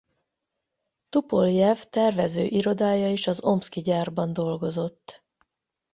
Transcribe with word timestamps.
Tupoljev 1.09 1.83
tervezőirodája 1.89 3.11
is 3.11 3.27
az 3.27 3.43
omszki 3.43 3.81
gyárban 3.81 4.33
dolgozott. 4.33 5.23